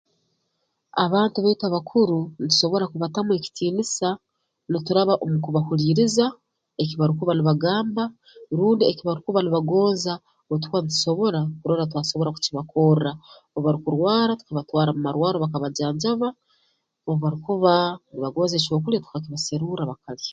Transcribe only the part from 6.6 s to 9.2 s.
eki barukuba nibagamba rundi eki